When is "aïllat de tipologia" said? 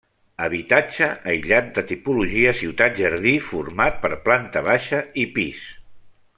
1.33-2.55